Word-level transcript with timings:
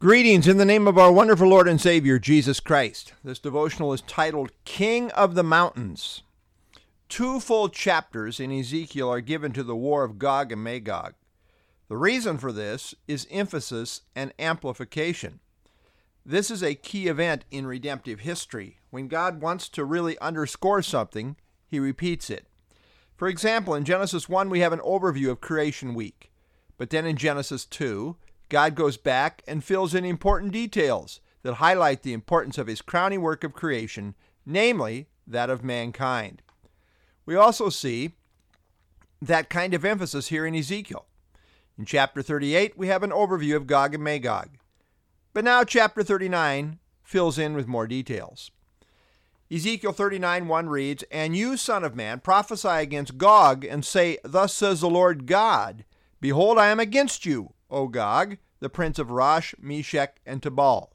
Greetings 0.00 0.48
in 0.48 0.56
the 0.56 0.64
name 0.64 0.88
of 0.88 0.96
our 0.96 1.12
wonderful 1.12 1.48
Lord 1.48 1.68
and 1.68 1.78
Savior, 1.78 2.18
Jesus 2.18 2.58
Christ. 2.58 3.12
This 3.22 3.38
devotional 3.38 3.92
is 3.92 4.00
titled 4.00 4.50
King 4.64 5.10
of 5.10 5.34
the 5.34 5.42
Mountains. 5.42 6.22
Two 7.10 7.38
full 7.38 7.68
chapters 7.68 8.40
in 8.40 8.50
Ezekiel 8.50 9.12
are 9.12 9.20
given 9.20 9.52
to 9.52 9.62
the 9.62 9.76
war 9.76 10.02
of 10.02 10.18
Gog 10.18 10.52
and 10.52 10.64
Magog. 10.64 11.12
The 11.88 11.98
reason 11.98 12.38
for 12.38 12.50
this 12.50 12.94
is 13.06 13.26
emphasis 13.30 14.00
and 14.16 14.32
amplification. 14.38 15.40
This 16.24 16.50
is 16.50 16.62
a 16.62 16.74
key 16.74 17.08
event 17.08 17.44
in 17.50 17.66
redemptive 17.66 18.20
history. 18.20 18.78
When 18.88 19.06
God 19.06 19.42
wants 19.42 19.68
to 19.68 19.84
really 19.84 20.18
underscore 20.20 20.80
something, 20.80 21.36
he 21.66 21.78
repeats 21.78 22.30
it. 22.30 22.46
For 23.18 23.28
example, 23.28 23.74
in 23.74 23.84
Genesis 23.84 24.30
1, 24.30 24.48
we 24.48 24.60
have 24.60 24.72
an 24.72 24.80
overview 24.80 25.28
of 25.28 25.42
creation 25.42 25.92
week. 25.92 26.32
But 26.78 26.88
then 26.88 27.04
in 27.04 27.16
Genesis 27.16 27.66
2, 27.66 28.16
God 28.50 28.74
goes 28.74 28.96
back 28.96 29.42
and 29.48 29.64
fills 29.64 29.94
in 29.94 30.04
important 30.04 30.52
details 30.52 31.20
that 31.42 31.54
highlight 31.54 32.02
the 32.02 32.12
importance 32.12 32.58
of 32.58 32.66
his 32.66 32.82
crowning 32.82 33.22
work 33.22 33.42
of 33.44 33.54
creation, 33.54 34.14
namely 34.44 35.06
that 35.26 35.48
of 35.48 35.64
mankind. 35.64 36.42
We 37.24 37.36
also 37.36 37.70
see 37.70 38.12
that 39.22 39.48
kind 39.48 39.72
of 39.72 39.84
emphasis 39.84 40.28
here 40.28 40.44
in 40.44 40.54
Ezekiel. 40.54 41.06
In 41.78 41.84
chapter 41.84 42.22
38, 42.22 42.76
we 42.76 42.88
have 42.88 43.02
an 43.02 43.10
overview 43.10 43.56
of 43.56 43.66
Gog 43.66 43.94
and 43.94 44.04
Magog. 44.04 44.50
But 45.32 45.44
now, 45.44 45.64
chapter 45.64 46.02
39 46.02 46.78
fills 47.02 47.38
in 47.38 47.54
with 47.54 47.68
more 47.68 47.86
details. 47.86 48.50
Ezekiel 49.50 49.92
39 49.92 50.48
1 50.48 50.68
reads, 50.68 51.04
And 51.10 51.36
you, 51.36 51.56
Son 51.56 51.84
of 51.84 51.96
Man, 51.96 52.20
prophesy 52.20 52.68
against 52.68 53.18
Gog, 53.18 53.64
and 53.64 53.84
say, 53.84 54.18
Thus 54.24 54.54
says 54.54 54.80
the 54.80 54.90
Lord 54.90 55.26
God, 55.26 55.84
Behold, 56.20 56.58
I 56.58 56.68
am 56.68 56.78
against 56.78 57.24
you, 57.24 57.54
O 57.70 57.86
Gog, 57.88 58.38
the 58.60 58.68
prince 58.68 58.98
of 58.98 59.10
Rosh, 59.10 59.54
Meshech, 59.58 60.20
and 60.26 60.42
Tubal. 60.42 60.92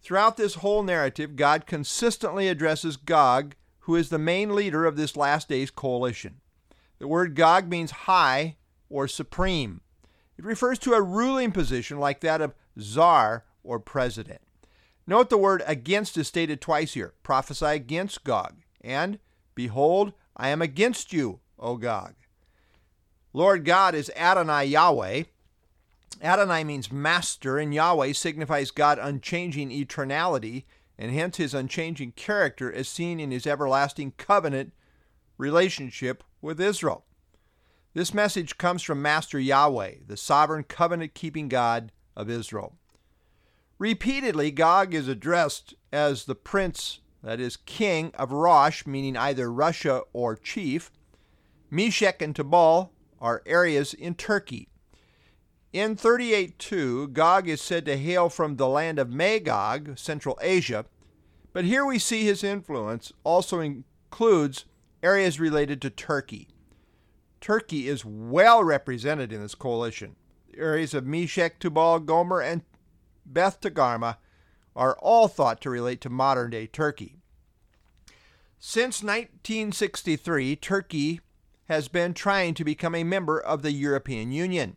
Throughout 0.00 0.36
this 0.36 0.56
whole 0.56 0.82
narrative, 0.82 1.36
God 1.36 1.66
consistently 1.66 2.48
addresses 2.48 2.96
Gog, 2.96 3.54
who 3.80 3.96
is 3.96 4.10
the 4.10 4.18
main 4.18 4.54
leader 4.54 4.84
of 4.84 4.96
this 4.96 5.16
last 5.16 5.48
days 5.48 5.70
coalition. 5.70 6.40
The 6.98 7.08
word 7.08 7.34
Gog 7.34 7.68
means 7.68 7.90
high 7.90 8.56
or 8.88 9.08
supreme. 9.08 9.80
It 10.36 10.44
refers 10.44 10.78
to 10.80 10.94
a 10.94 11.02
ruling 11.02 11.52
position 11.52 11.98
like 11.98 12.20
that 12.20 12.40
of 12.40 12.54
czar 12.78 13.44
or 13.64 13.80
president. 13.80 14.40
Note 15.06 15.30
the 15.30 15.38
word 15.38 15.62
against 15.66 16.16
is 16.16 16.28
stated 16.28 16.60
twice 16.60 16.94
here. 16.94 17.14
Prophesy 17.22 17.66
against 17.66 18.24
Gog, 18.24 18.56
and 18.80 19.18
behold, 19.54 20.12
I 20.36 20.50
am 20.50 20.62
against 20.62 21.12
you, 21.12 21.40
O 21.58 21.76
Gog. 21.76 22.14
Lord 23.32 23.64
God 23.64 23.94
is 23.94 24.12
Adonai 24.16 24.66
Yahweh, 24.66 25.24
Adonai 26.22 26.64
means 26.64 26.90
master, 26.90 27.58
and 27.58 27.72
Yahweh 27.72 28.12
signifies 28.12 28.70
God 28.70 28.98
unchanging 28.98 29.70
eternality, 29.70 30.64
and 30.98 31.12
hence 31.12 31.36
his 31.36 31.54
unchanging 31.54 32.12
character 32.12 32.72
as 32.72 32.88
seen 32.88 33.20
in 33.20 33.30
his 33.30 33.46
everlasting 33.46 34.12
covenant 34.16 34.72
relationship 35.36 36.24
with 36.42 36.60
Israel. 36.60 37.04
This 37.94 38.12
message 38.12 38.58
comes 38.58 38.82
from 38.82 39.00
Master 39.00 39.38
Yahweh, 39.38 39.94
the 40.06 40.16
sovereign 40.16 40.64
covenant 40.64 41.14
keeping 41.14 41.48
God 41.48 41.92
of 42.16 42.28
Israel. 42.28 42.76
Repeatedly, 43.78 44.50
Gog 44.50 44.92
is 44.92 45.08
addressed 45.08 45.74
as 45.92 46.24
the 46.24 46.34
prince, 46.34 47.00
that 47.22 47.40
is, 47.40 47.56
king 47.56 48.12
of 48.14 48.32
Rosh, 48.32 48.86
meaning 48.86 49.16
either 49.16 49.50
Russia 49.50 50.02
or 50.12 50.36
chief. 50.36 50.90
Meshech 51.70 52.20
and 52.20 52.34
Tubal 52.34 52.92
are 53.20 53.42
areas 53.46 53.94
in 53.94 54.14
Turkey. 54.14 54.68
In 55.72 55.96
38.2, 55.96 57.12
Gog 57.12 57.46
is 57.46 57.60
said 57.60 57.84
to 57.84 57.96
hail 57.98 58.30
from 58.30 58.56
the 58.56 58.68
land 58.68 58.98
of 58.98 59.10
Magog, 59.10 59.98
Central 59.98 60.38
Asia, 60.40 60.86
but 61.52 61.64
here 61.66 61.84
we 61.84 61.98
see 61.98 62.24
his 62.24 62.42
influence 62.42 63.12
also 63.22 63.60
includes 63.60 64.64
areas 65.02 65.38
related 65.38 65.82
to 65.82 65.90
Turkey. 65.90 66.48
Turkey 67.42 67.86
is 67.86 68.04
well 68.04 68.64
represented 68.64 69.30
in 69.30 69.42
this 69.42 69.54
coalition. 69.54 70.16
The 70.50 70.58
areas 70.58 70.94
of 70.94 71.06
Meshech, 71.06 71.58
Tubal, 71.58 72.00
Gomer, 72.00 72.40
and 72.40 72.62
Beth 73.26 73.60
Togarmah 73.60 74.16
are 74.74 74.96
all 75.00 75.28
thought 75.28 75.60
to 75.60 75.70
relate 75.70 76.00
to 76.00 76.08
modern 76.08 76.50
day 76.50 76.66
Turkey. 76.66 77.16
Since 78.58 79.02
1963, 79.02 80.56
Turkey 80.56 81.20
has 81.68 81.88
been 81.88 82.14
trying 82.14 82.54
to 82.54 82.64
become 82.64 82.94
a 82.94 83.04
member 83.04 83.38
of 83.38 83.62
the 83.62 83.72
European 83.72 84.32
Union. 84.32 84.76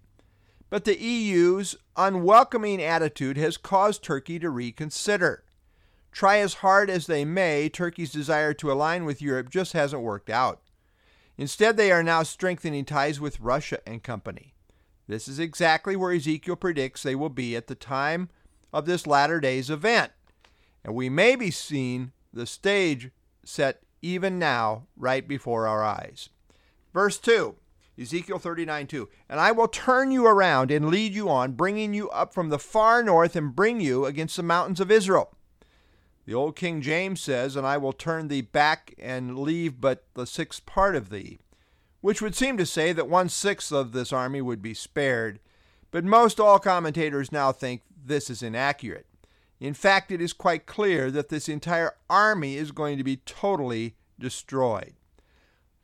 But 0.71 0.85
the 0.85 0.97
EU's 0.97 1.75
unwelcoming 1.97 2.81
attitude 2.81 3.35
has 3.35 3.57
caused 3.57 4.01
Turkey 4.01 4.39
to 4.39 4.49
reconsider. 4.49 5.43
Try 6.13 6.37
as 6.37 6.55
hard 6.55 6.89
as 6.89 7.07
they 7.07 7.25
may, 7.25 7.67
Turkey's 7.67 8.13
desire 8.13 8.53
to 8.53 8.71
align 8.71 9.03
with 9.03 9.21
Europe 9.21 9.49
just 9.49 9.73
hasn't 9.73 10.01
worked 10.01 10.29
out. 10.29 10.61
Instead, 11.37 11.75
they 11.75 11.91
are 11.91 12.01
now 12.01 12.23
strengthening 12.23 12.85
ties 12.85 13.19
with 13.19 13.41
Russia 13.41 13.79
and 13.85 14.01
company. 14.01 14.53
This 15.07 15.27
is 15.27 15.39
exactly 15.39 15.97
where 15.97 16.13
Ezekiel 16.13 16.55
predicts 16.55 17.03
they 17.03 17.15
will 17.15 17.29
be 17.29 17.53
at 17.57 17.67
the 17.67 17.75
time 17.75 18.29
of 18.71 18.85
this 18.85 19.05
latter 19.05 19.41
days 19.41 19.69
event. 19.69 20.13
And 20.85 20.95
we 20.95 21.09
may 21.09 21.35
be 21.35 21.51
seeing 21.51 22.13
the 22.31 22.45
stage 22.45 23.11
set 23.43 23.81
even 24.01 24.39
now 24.39 24.87
right 24.95 25.27
before 25.27 25.67
our 25.67 25.83
eyes. 25.83 26.29
Verse 26.93 27.17
2 27.17 27.57
Ezekiel 27.99 28.39
39 28.39 28.87
2. 28.87 29.09
And 29.29 29.39
I 29.39 29.51
will 29.51 29.67
turn 29.67 30.11
you 30.11 30.25
around 30.25 30.71
and 30.71 30.89
lead 30.89 31.13
you 31.13 31.29
on, 31.29 31.53
bringing 31.53 31.93
you 31.93 32.09
up 32.09 32.33
from 32.33 32.49
the 32.49 32.59
far 32.59 33.03
north 33.03 33.35
and 33.35 33.55
bring 33.55 33.79
you 33.81 34.05
against 34.05 34.37
the 34.37 34.43
mountains 34.43 34.79
of 34.79 34.91
Israel. 34.91 35.35
The 36.25 36.33
old 36.33 36.55
King 36.55 36.81
James 36.81 37.21
says, 37.21 37.55
And 37.55 37.65
I 37.65 37.77
will 37.77 37.93
turn 37.93 38.27
thee 38.27 38.41
back 38.41 38.93
and 38.99 39.39
leave 39.39 39.81
but 39.81 40.05
the 40.13 40.25
sixth 40.25 40.65
part 40.65 40.95
of 40.95 41.09
thee, 41.09 41.39
which 41.99 42.21
would 42.21 42.35
seem 42.35 42.57
to 42.57 42.65
say 42.65 42.93
that 42.93 43.09
one 43.09 43.29
sixth 43.29 43.71
of 43.71 43.91
this 43.91 44.13
army 44.13 44.41
would 44.41 44.61
be 44.61 44.73
spared. 44.73 45.39
But 45.89 46.05
most 46.05 46.39
all 46.39 46.59
commentators 46.59 47.31
now 47.31 47.51
think 47.51 47.81
this 48.05 48.29
is 48.29 48.41
inaccurate. 48.41 49.07
In 49.59 49.73
fact, 49.73 50.11
it 50.11 50.21
is 50.21 50.33
quite 50.33 50.65
clear 50.65 51.11
that 51.11 51.29
this 51.29 51.47
entire 51.47 51.93
army 52.09 52.55
is 52.55 52.71
going 52.71 52.97
to 52.97 53.03
be 53.03 53.17
totally 53.17 53.95
destroyed. 54.17 54.93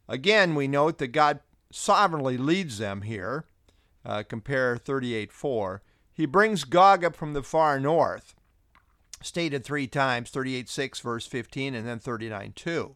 Again, 0.08 0.56
we 0.56 0.68
note 0.68 0.98
that 0.98 1.10
God 1.10 1.42
sovereignly 1.72 2.38
leads 2.38 2.78
them 2.78 3.02
here. 3.02 3.46
Uh, 4.06 4.24
compare 4.28 4.78
38:4. 4.78 5.82
He 6.14 6.26
brings 6.26 6.64
Gog 6.64 7.04
up 7.04 7.16
from 7.16 7.34
the 7.34 7.44
far 7.44 7.80
north, 7.80 8.36
stated 9.22 9.64
three 9.64 9.88
times 9.88 10.32
38:6, 10.32 11.00
verse 11.02 11.28
15, 11.28 11.76
and 11.76 11.88
then 11.88 12.00
39:2. 12.00 12.96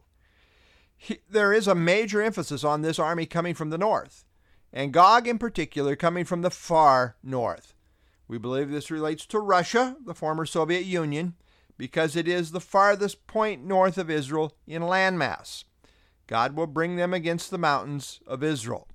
There 1.28 1.52
is 1.52 1.66
a 1.66 1.74
major 1.74 2.22
emphasis 2.22 2.64
on 2.64 2.82
this 2.82 2.98
army 2.98 3.26
coming 3.26 3.54
from 3.54 3.70
the 3.70 3.78
north, 3.78 4.24
and 4.72 4.92
Gog 4.92 5.26
in 5.26 5.38
particular 5.38 5.96
coming 5.96 6.24
from 6.24 6.42
the 6.42 6.50
far 6.50 7.16
north. 7.22 7.74
We 8.28 8.38
believe 8.38 8.70
this 8.70 8.90
relates 8.90 9.26
to 9.26 9.38
Russia, 9.38 9.96
the 10.04 10.14
former 10.14 10.46
Soviet 10.46 10.84
Union, 10.84 11.34
because 11.76 12.16
it 12.16 12.28
is 12.28 12.52
the 12.52 12.60
farthest 12.60 13.26
point 13.26 13.64
north 13.64 13.98
of 13.98 14.08
Israel 14.08 14.56
in 14.66 14.82
landmass. 14.82 15.64
God 16.32 16.56
will 16.56 16.66
bring 16.66 16.96
them 16.96 17.12
against 17.12 17.50
the 17.50 17.58
mountains 17.58 18.20
of 18.26 18.42
Israel. 18.42 18.88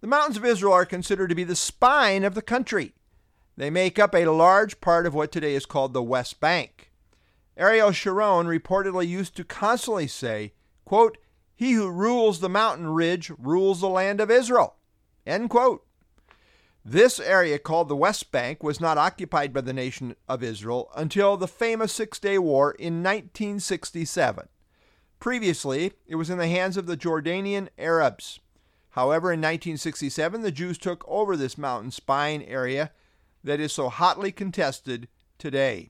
The 0.00 0.06
mountains 0.06 0.38
of 0.38 0.46
Israel 0.46 0.72
are 0.72 0.86
considered 0.86 1.28
to 1.28 1.34
be 1.34 1.44
the 1.44 1.54
spine 1.54 2.24
of 2.24 2.34
the 2.34 2.40
country. 2.40 2.94
They 3.54 3.68
make 3.68 3.98
up 3.98 4.14
a 4.14 4.24
large 4.24 4.80
part 4.80 5.04
of 5.04 5.12
what 5.12 5.30
today 5.30 5.54
is 5.54 5.66
called 5.66 5.92
the 5.92 6.02
West 6.02 6.40
Bank. 6.40 6.90
Ariel 7.58 7.92
Sharon 7.92 8.46
reportedly 8.46 9.06
used 9.06 9.36
to 9.36 9.44
constantly 9.44 10.06
say, 10.06 10.54
quote, 10.86 11.18
He 11.54 11.72
who 11.72 11.90
rules 11.90 12.40
the 12.40 12.48
mountain 12.48 12.86
ridge 12.86 13.30
rules 13.38 13.82
the 13.82 13.88
land 13.90 14.18
of 14.18 14.30
Israel. 14.30 14.76
End 15.26 15.50
quote. 15.50 15.84
This 16.82 17.20
area 17.20 17.58
called 17.58 17.90
the 17.90 17.94
West 17.94 18.32
Bank 18.32 18.62
was 18.62 18.80
not 18.80 18.96
occupied 18.96 19.52
by 19.52 19.60
the 19.60 19.74
nation 19.74 20.16
of 20.26 20.42
Israel 20.42 20.90
until 20.96 21.36
the 21.36 21.46
famous 21.46 21.92
Six 21.92 22.18
Day 22.18 22.38
War 22.38 22.70
in 22.70 23.02
1967. 23.02 24.48
Previously, 25.24 25.94
it 26.06 26.16
was 26.16 26.28
in 26.28 26.36
the 26.36 26.48
hands 26.48 26.76
of 26.76 26.84
the 26.84 26.98
Jordanian 26.98 27.68
Arabs. 27.78 28.40
However, 28.90 29.32
in 29.32 29.40
1967, 29.40 30.42
the 30.42 30.52
Jews 30.52 30.76
took 30.76 31.02
over 31.08 31.34
this 31.34 31.56
mountain 31.56 31.92
spine 31.92 32.42
area 32.42 32.90
that 33.42 33.58
is 33.58 33.72
so 33.72 33.88
hotly 33.88 34.30
contested 34.32 35.08
today. 35.38 35.88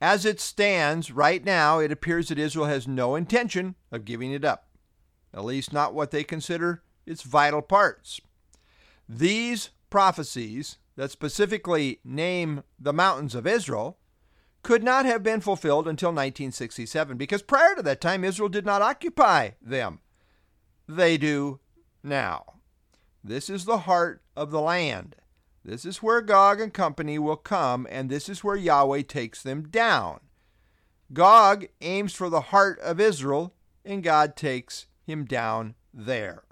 As 0.00 0.24
it 0.24 0.38
stands 0.38 1.10
right 1.10 1.44
now, 1.44 1.80
it 1.80 1.90
appears 1.90 2.28
that 2.28 2.38
Israel 2.38 2.66
has 2.66 2.86
no 2.86 3.16
intention 3.16 3.74
of 3.90 4.04
giving 4.04 4.30
it 4.30 4.44
up, 4.44 4.68
at 5.34 5.44
least 5.44 5.72
not 5.72 5.92
what 5.92 6.12
they 6.12 6.22
consider 6.22 6.84
its 7.06 7.22
vital 7.22 7.60
parts. 7.60 8.20
These 9.08 9.70
prophecies 9.90 10.78
that 10.94 11.10
specifically 11.10 11.98
name 12.04 12.62
the 12.78 12.92
mountains 12.92 13.34
of 13.34 13.48
Israel 13.48 13.98
could 14.62 14.82
not 14.82 15.06
have 15.06 15.22
been 15.22 15.40
fulfilled 15.40 15.88
until 15.88 16.10
1967 16.10 17.16
because 17.16 17.42
prior 17.42 17.74
to 17.74 17.82
that 17.82 18.00
time, 18.00 18.24
Israel 18.24 18.48
did 18.48 18.66
not 18.66 18.82
occupy 18.82 19.50
them. 19.62 20.00
They 20.86 21.16
do 21.16 21.60
now. 22.02 22.44
This 23.22 23.48
is 23.50 23.64
the 23.64 23.78
heart 23.78 24.22
of 24.36 24.50
the 24.50 24.60
land. 24.60 25.16
This 25.64 25.84
is 25.84 26.02
where 26.02 26.22
Gog 26.22 26.60
and 26.60 26.72
company 26.72 27.18
will 27.18 27.36
come, 27.36 27.86
and 27.90 28.08
this 28.08 28.28
is 28.28 28.42
where 28.42 28.56
Yahweh 28.56 29.02
takes 29.02 29.42
them 29.42 29.68
down. 29.68 30.20
Gog 31.12 31.66
aims 31.80 32.14
for 32.14 32.30
the 32.30 32.40
heart 32.40 32.78
of 32.80 33.00
Israel, 33.00 33.52
and 33.84 34.02
God 34.02 34.36
takes 34.36 34.86
him 35.06 35.24
down 35.24 35.74
there. 35.92 36.44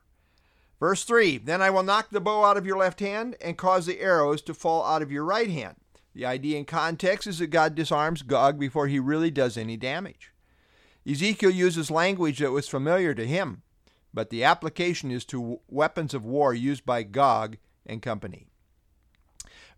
Verse 0.78 1.04
3 1.04 1.38
Then 1.38 1.62
I 1.62 1.70
will 1.70 1.82
knock 1.82 2.10
the 2.10 2.20
bow 2.20 2.44
out 2.44 2.56
of 2.56 2.66
your 2.66 2.76
left 2.76 3.00
hand 3.00 3.36
and 3.40 3.56
cause 3.56 3.86
the 3.86 4.00
arrows 4.00 4.42
to 4.42 4.54
fall 4.54 4.84
out 4.84 5.02
of 5.02 5.10
your 5.10 5.24
right 5.24 5.50
hand. 5.50 5.76
The 6.18 6.26
idea 6.26 6.58
in 6.58 6.64
context 6.64 7.28
is 7.28 7.38
that 7.38 7.46
God 7.46 7.76
disarms 7.76 8.22
Gog 8.22 8.58
before 8.58 8.88
he 8.88 8.98
really 8.98 9.30
does 9.30 9.56
any 9.56 9.76
damage. 9.76 10.32
Ezekiel 11.08 11.52
uses 11.52 11.92
language 11.92 12.40
that 12.40 12.50
was 12.50 12.66
familiar 12.66 13.14
to 13.14 13.24
him, 13.24 13.62
but 14.12 14.28
the 14.28 14.42
application 14.42 15.12
is 15.12 15.24
to 15.26 15.60
weapons 15.68 16.14
of 16.14 16.24
war 16.24 16.52
used 16.52 16.84
by 16.84 17.04
Gog 17.04 17.58
and 17.86 18.02
company. 18.02 18.48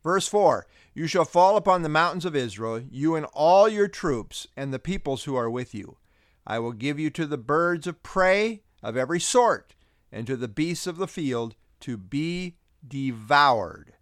Verse 0.03 0.27
4 0.29 0.67
You 0.95 1.07
shall 1.07 1.27
fall 1.27 1.59
upon 1.59 1.83
the 1.83 1.91
mountains 1.91 2.25
of 2.25 2.35
Israel, 2.35 2.85
you 2.91 3.17
and 3.17 3.27
all 3.35 3.69
your 3.69 3.87
troops, 3.87 4.47
and 4.57 4.73
the 4.73 4.79
peoples 4.79 5.25
who 5.25 5.37
are 5.37 5.51
with 5.51 5.75
you. 5.75 5.99
I 6.47 6.59
will 6.59 6.73
give 6.73 6.99
you 6.99 7.11
to 7.11 7.27
the 7.27 7.37
birds 7.37 7.87
of 7.87 8.03
prey 8.03 8.63
of 8.83 8.97
every 8.97 9.21
sort, 9.21 9.75
and 10.11 10.27
to 10.27 10.39
the 10.39 10.49
beasts 10.49 10.87
of 10.87 10.97
the 10.97 11.07
field 11.07 11.55
to 11.81 11.99
be 11.99 12.57
devoured. 12.89 13.93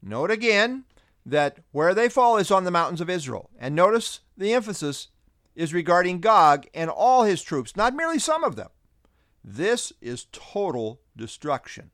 Note 0.00 0.30
again 0.30 0.84
that 1.26 1.58
where 1.72 1.94
they 1.94 2.08
fall 2.08 2.36
is 2.36 2.50
on 2.50 2.64
the 2.64 2.70
mountains 2.70 3.00
of 3.00 3.10
Israel. 3.10 3.50
And 3.58 3.74
notice 3.74 4.20
the 4.36 4.52
emphasis 4.52 5.08
is 5.54 5.72
regarding 5.72 6.20
Gog 6.20 6.66
and 6.74 6.90
all 6.90 7.22
his 7.22 7.42
troops, 7.42 7.76
not 7.76 7.94
merely 7.94 8.18
some 8.18 8.44
of 8.44 8.56
them. 8.56 8.68
This 9.42 9.92
is 10.00 10.26
total 10.32 11.00
destruction. 11.16 11.90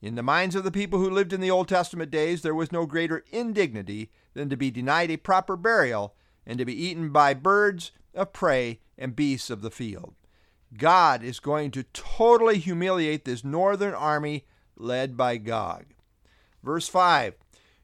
In 0.00 0.14
the 0.14 0.22
minds 0.22 0.54
of 0.54 0.64
the 0.64 0.70
people 0.70 0.98
who 0.98 1.10
lived 1.10 1.32
in 1.32 1.40
the 1.40 1.50
Old 1.50 1.68
Testament 1.68 2.10
days, 2.10 2.42
there 2.42 2.54
was 2.54 2.72
no 2.72 2.86
greater 2.86 3.24
indignity 3.30 4.10
than 4.34 4.48
to 4.48 4.56
be 4.56 4.70
denied 4.70 5.10
a 5.10 5.16
proper 5.16 5.56
burial 5.56 6.14
and 6.46 6.58
to 6.58 6.64
be 6.64 6.74
eaten 6.74 7.10
by 7.10 7.34
birds 7.34 7.92
of 8.14 8.32
prey 8.32 8.80
and 8.98 9.16
beasts 9.16 9.48
of 9.48 9.62
the 9.62 9.70
field. 9.70 10.14
God 10.76 11.22
is 11.22 11.38
going 11.40 11.70
to 11.72 11.84
totally 11.92 12.58
humiliate 12.58 13.24
this 13.24 13.44
northern 13.44 13.94
army 13.94 14.44
led 14.76 15.16
by 15.16 15.36
Gog. 15.36 15.84
Verse 16.62 16.88
5 16.88 17.34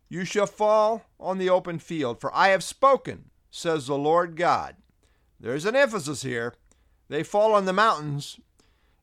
You 0.09 0.25
shall 0.25 0.47
fall 0.47 1.05
on 1.21 1.39
the 1.39 1.51
open 1.51 1.79
field, 1.79 2.21
for 2.21 2.35
I 2.35 2.49
have 2.49 2.65
spoken, 2.65 3.31
says 3.51 3.87
the 3.87 3.99
Lord 3.99 4.37
God. 4.37 4.77
There's 5.39 5.65
an 5.65 5.77
emphasis 5.77 6.23
here. 6.23 6.55
They 7.09 7.23
fall 7.23 7.55
on 7.55 7.65
the 7.65 7.73
mountains 7.73 8.41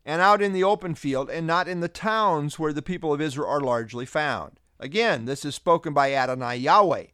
and 0.04 0.22
out 0.22 0.42
in 0.42 0.54
the 0.54 0.64
open 0.64 0.94
field, 0.94 1.30
and 1.30 1.48
not 1.48 1.68
in 1.68 1.80
the 1.80 1.88
towns 1.88 2.60
where 2.60 2.74
the 2.74 2.84
people 2.84 3.12
of 3.12 3.22
Israel 3.22 3.50
are 3.50 3.62
largely 3.62 4.06
found. 4.06 4.60
Again, 4.80 5.26
this 5.26 5.44
is 5.44 5.56
spoken 5.56 5.94
by 5.94 6.14
Adonai 6.14 6.58
Yahweh. 6.58 7.06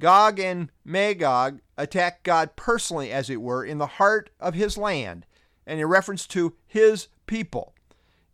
Gog 0.00 0.40
and 0.40 0.70
Magog 0.84 1.60
attack 1.78 2.24
God 2.24 2.56
personally, 2.56 3.12
as 3.12 3.30
it 3.30 3.40
were, 3.40 3.64
in 3.64 3.78
the 3.78 3.86
heart 3.86 4.30
of 4.40 4.54
his 4.54 4.76
land, 4.76 5.24
and 5.66 5.78
in 5.78 5.86
reference 5.86 6.26
to 6.28 6.54
his 6.66 7.08
people. 7.26 7.74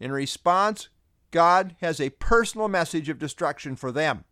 In 0.00 0.10
response, 0.10 0.88
God 1.30 1.76
has 1.80 2.00
a 2.00 2.10
personal 2.10 2.68
message 2.68 3.08
of 3.08 3.18
destruction 3.18 3.76
for 3.76 3.92
them. 3.92 4.24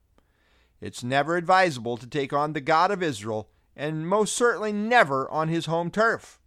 It's 0.81 1.05
never 1.05 1.37
advisable 1.37 1.97
to 1.99 2.07
take 2.07 2.33
on 2.33 2.53
the 2.53 2.61
God 2.61 2.91
of 2.91 3.03
Israel, 3.03 3.51
and 3.77 4.09
most 4.09 4.35
certainly 4.35 4.73
never 4.73 5.31
on 5.31 5.49
his 5.49 5.67
home 5.67 5.91
turf. 5.91 6.41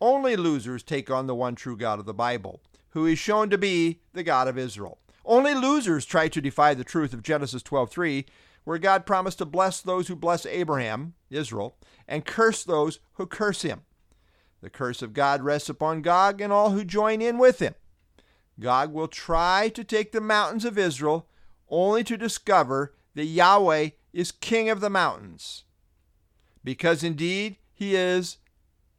Only 0.00 0.36
losers 0.36 0.82
take 0.82 1.10
on 1.10 1.26
the 1.26 1.34
one 1.34 1.54
true 1.54 1.76
God 1.76 1.98
of 1.98 2.06
the 2.06 2.14
Bible, 2.14 2.60
who 2.90 3.06
is 3.06 3.18
shown 3.18 3.50
to 3.50 3.58
be 3.58 4.00
the 4.12 4.22
God 4.22 4.48
of 4.48 4.58
Israel. 4.58 4.98
Only 5.24 5.54
losers 5.54 6.04
try 6.04 6.28
to 6.28 6.40
defy 6.40 6.74
the 6.74 6.84
truth 6.84 7.12
of 7.12 7.22
Genesis 7.22 7.62
12:3, 7.62 8.26
where 8.64 8.78
God 8.78 9.06
promised 9.06 9.38
to 9.38 9.46
bless 9.46 9.80
those 9.80 10.08
who 10.08 10.16
bless 10.16 10.44
Abraham, 10.46 11.14
Israel, 11.30 11.76
and 12.06 12.26
curse 12.26 12.62
those 12.62 13.00
who 13.14 13.26
curse 13.26 13.62
him. 13.62 13.82
The 14.60 14.70
curse 14.70 15.02
of 15.02 15.12
God 15.12 15.42
rests 15.42 15.68
upon 15.68 16.02
Gog 16.02 16.40
and 16.40 16.52
all 16.52 16.70
who 16.70 16.84
join 16.84 17.22
in 17.22 17.38
with 17.38 17.60
him. 17.60 17.74
Gog 18.60 18.92
will 18.92 19.08
try 19.08 19.68
to 19.70 19.84
take 19.84 20.12
the 20.12 20.20
mountains 20.20 20.64
of 20.64 20.76
Israel 20.76 21.28
only 21.68 22.02
to 22.04 22.16
discover 22.16 22.94
that 23.18 23.24
Yahweh 23.24 23.88
is 24.12 24.30
king 24.30 24.70
of 24.70 24.78
the 24.78 24.88
mountains. 24.88 25.64
Because 26.62 27.02
indeed 27.02 27.56
he 27.74 27.96
is 27.96 28.36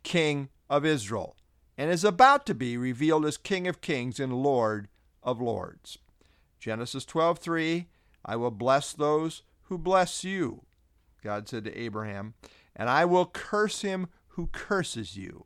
king 0.04 0.50
of 0.70 0.86
Israel 0.86 1.38
and 1.78 1.90
is 1.90 2.04
about 2.04 2.46
to 2.46 2.54
be 2.54 2.76
revealed 2.76 3.26
as 3.26 3.38
King 3.38 3.66
of 3.66 3.80
Kings 3.80 4.20
and 4.20 4.44
Lord 4.44 4.90
of 5.24 5.40
Lords. 5.40 6.00
Genesis 6.60 7.06
12:3 7.06 7.86
I 8.26 8.36
will 8.36 8.52
bless 8.52 8.92
those 8.92 9.44
who 9.64 9.78
bless 9.78 10.26
you, 10.26 10.66
God 11.24 11.48
said 11.48 11.64
to 11.64 11.80
Abraham, 11.80 12.34
and 12.76 12.90
I 12.90 13.06
will 13.06 13.26
curse 13.26 13.84
him 13.84 14.10
who 14.32 14.48
curses 14.48 15.16
you, 15.16 15.46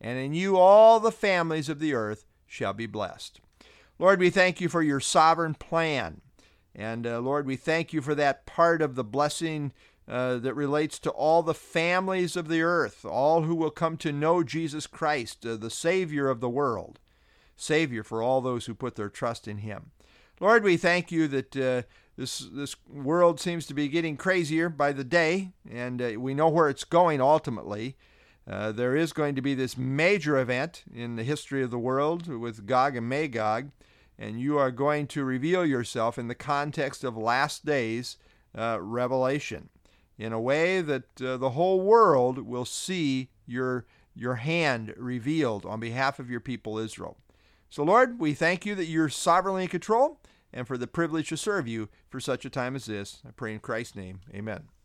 and 0.00 0.18
in 0.18 0.34
you 0.34 0.56
all 0.56 0.98
the 0.98 1.12
families 1.12 1.68
of 1.68 1.78
the 1.78 1.94
earth 1.94 2.24
shall 2.44 2.72
be 2.72 2.86
blessed. 2.86 3.40
Lord, 4.00 4.18
we 4.18 4.30
thank 4.30 4.60
you 4.60 4.68
for 4.68 4.82
your 4.82 4.98
sovereign 4.98 5.54
plan. 5.54 6.22
And 6.80 7.06
uh, 7.06 7.20
Lord, 7.20 7.44
we 7.44 7.56
thank 7.56 7.92
you 7.92 8.00
for 8.00 8.14
that 8.14 8.46
part 8.46 8.80
of 8.80 8.94
the 8.94 9.04
blessing 9.04 9.72
uh, 10.08 10.38
that 10.38 10.54
relates 10.54 10.98
to 11.00 11.10
all 11.10 11.42
the 11.42 11.52
families 11.52 12.36
of 12.36 12.48
the 12.48 12.62
earth, 12.62 13.04
all 13.04 13.42
who 13.42 13.54
will 13.54 13.70
come 13.70 13.98
to 13.98 14.10
know 14.10 14.42
Jesus 14.42 14.86
Christ, 14.86 15.44
uh, 15.44 15.56
the 15.56 15.68
Savior 15.68 16.30
of 16.30 16.40
the 16.40 16.48
world, 16.48 16.98
Savior 17.54 18.02
for 18.02 18.22
all 18.22 18.40
those 18.40 18.64
who 18.64 18.74
put 18.74 18.96
their 18.96 19.10
trust 19.10 19.46
in 19.46 19.58
Him. 19.58 19.90
Lord, 20.40 20.64
we 20.64 20.78
thank 20.78 21.12
you 21.12 21.28
that 21.28 21.54
uh, 21.54 21.82
this 22.16 22.48
this 22.50 22.74
world 22.88 23.40
seems 23.40 23.66
to 23.66 23.74
be 23.74 23.86
getting 23.86 24.16
crazier 24.16 24.70
by 24.70 24.92
the 24.92 25.04
day, 25.04 25.50
and 25.70 26.00
uh, 26.00 26.12
we 26.16 26.32
know 26.32 26.48
where 26.48 26.70
it's 26.70 26.84
going 26.84 27.20
ultimately. 27.20 27.98
Uh, 28.50 28.72
there 28.72 28.96
is 28.96 29.12
going 29.12 29.34
to 29.34 29.42
be 29.42 29.54
this 29.54 29.76
major 29.76 30.38
event 30.38 30.84
in 30.94 31.16
the 31.16 31.24
history 31.24 31.62
of 31.62 31.70
the 31.70 31.78
world 31.78 32.26
with 32.26 32.64
Gog 32.64 32.96
and 32.96 33.06
Magog, 33.06 33.70
and 34.20 34.38
you 34.38 34.58
are 34.58 34.70
going 34.70 35.06
to 35.08 35.24
reveal 35.24 35.64
yourself 35.64 36.18
in 36.18 36.28
the 36.28 36.34
context 36.34 37.02
of 37.02 37.16
last 37.16 37.64
days 37.64 38.18
revelation 38.54 39.70
in 40.20 40.34
a 40.34 40.40
way 40.40 40.82
that 40.82 41.22
uh, 41.22 41.38
the 41.38 41.50
whole 41.50 41.80
world 41.80 42.46
will 42.46 42.66
see 42.66 43.30
your, 43.46 43.86
your 44.14 44.34
hand 44.34 44.92
revealed 44.98 45.64
on 45.64 45.80
behalf 45.80 46.18
of 46.18 46.30
your 46.30 46.40
people 46.40 46.78
Israel. 46.78 47.16
So, 47.70 47.82
Lord, 47.82 48.20
we 48.20 48.34
thank 48.34 48.66
you 48.66 48.74
that 48.74 48.84
you're 48.84 49.08
sovereignly 49.08 49.62
in 49.62 49.68
control 49.68 50.20
and 50.52 50.66
for 50.66 50.76
the 50.76 50.86
privilege 50.86 51.30
to 51.30 51.36
serve 51.36 51.66
you 51.66 51.88
for 52.10 52.20
such 52.20 52.44
a 52.44 52.50
time 52.50 52.76
as 52.76 52.84
this. 52.84 53.22
I 53.26 53.30
pray 53.30 53.54
in 53.54 53.60
Christ's 53.60 53.96
name. 53.96 54.20
Amen. 54.34 54.79